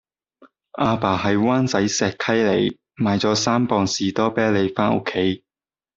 [0.79, 5.43] 亞爸喺灣仔石溪里買左三磅士多啤梨返屋企